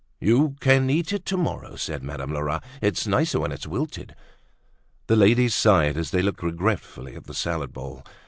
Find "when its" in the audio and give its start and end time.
3.39-3.67